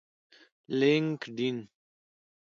لینکډین 0.79 1.57